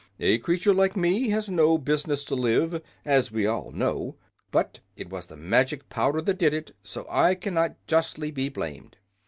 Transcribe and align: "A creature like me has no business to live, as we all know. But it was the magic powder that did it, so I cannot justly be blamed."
"A 0.19 0.39
creature 0.39 0.73
like 0.73 0.97
me 0.97 1.29
has 1.29 1.47
no 1.47 1.77
business 1.77 2.23
to 2.23 2.33
live, 2.33 2.81
as 3.05 3.31
we 3.31 3.45
all 3.45 3.69
know. 3.69 4.15
But 4.49 4.79
it 4.95 5.11
was 5.11 5.27
the 5.27 5.37
magic 5.37 5.89
powder 5.89 6.21
that 6.23 6.39
did 6.39 6.55
it, 6.55 6.71
so 6.81 7.05
I 7.07 7.35
cannot 7.35 7.75
justly 7.85 8.31
be 8.31 8.49
blamed." 8.49 8.97